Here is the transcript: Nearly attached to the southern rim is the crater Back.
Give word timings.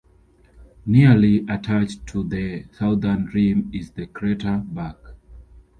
Nearly 0.83 1.45
attached 1.47 2.07
to 2.07 2.23
the 2.23 2.65
southern 2.75 3.25
rim 3.35 3.69
is 3.71 3.91
the 3.91 4.07
crater 4.07 4.63
Back. 4.65 4.95